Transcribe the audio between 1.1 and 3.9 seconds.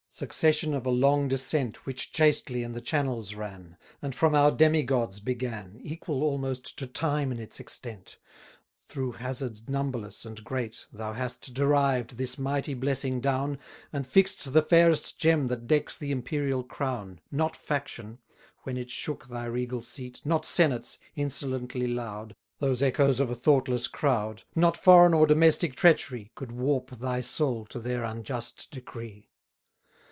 descent Which chastely in the channels ran,